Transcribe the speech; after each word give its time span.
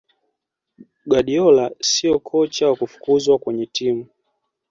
guardiola 1.09 1.71
siyo 1.79 2.15
kocha 2.29 2.67
wa 2.67 2.75
kufukuzwa 2.75 3.39
kwenye 3.39 3.65
timu 3.65 4.05